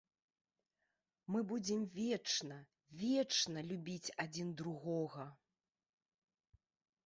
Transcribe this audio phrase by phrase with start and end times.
[1.33, 2.57] Мы будзем вечна,
[3.03, 5.31] вечна любіць адзін другога.